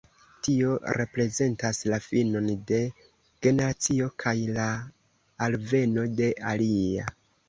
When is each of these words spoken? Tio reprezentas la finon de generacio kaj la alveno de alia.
Tio 0.45 0.69
reprezentas 0.99 1.81
la 1.91 1.99
finon 2.05 2.47
de 2.71 2.79
generacio 3.47 4.07
kaj 4.23 4.33
la 4.55 4.63
alveno 5.49 6.07
de 6.21 6.31
alia. 6.53 7.07